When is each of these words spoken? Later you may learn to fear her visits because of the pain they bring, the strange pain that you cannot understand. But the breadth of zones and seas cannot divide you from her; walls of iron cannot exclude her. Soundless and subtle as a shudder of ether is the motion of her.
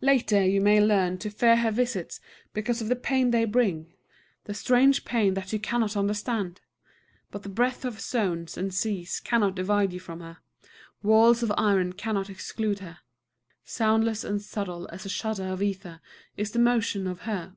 Later 0.00 0.44
you 0.44 0.60
may 0.60 0.80
learn 0.80 1.18
to 1.18 1.30
fear 1.30 1.54
her 1.58 1.70
visits 1.70 2.18
because 2.52 2.82
of 2.82 2.88
the 2.88 2.96
pain 2.96 3.30
they 3.30 3.44
bring, 3.44 3.94
the 4.42 4.54
strange 4.54 5.04
pain 5.04 5.34
that 5.34 5.52
you 5.52 5.60
cannot 5.60 5.96
understand. 5.96 6.60
But 7.30 7.44
the 7.44 7.48
breadth 7.48 7.84
of 7.84 8.00
zones 8.00 8.56
and 8.56 8.74
seas 8.74 9.20
cannot 9.20 9.54
divide 9.54 9.92
you 9.92 10.00
from 10.00 10.18
her; 10.18 10.38
walls 11.00 11.44
of 11.44 11.52
iron 11.56 11.92
cannot 11.92 12.28
exclude 12.28 12.80
her. 12.80 12.98
Soundless 13.64 14.24
and 14.24 14.42
subtle 14.42 14.88
as 14.90 15.06
a 15.06 15.08
shudder 15.08 15.46
of 15.46 15.62
ether 15.62 16.00
is 16.36 16.50
the 16.50 16.58
motion 16.58 17.06
of 17.06 17.20
her. 17.20 17.54